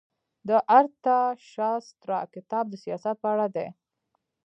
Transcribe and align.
د 0.47 0.49
ارتاشاسترا 0.77 2.19
کتاب 2.33 2.65
د 2.69 2.73
سیاست 2.83 3.15
په 3.23 3.27
اړه 3.33 3.47
دی. 3.55 3.67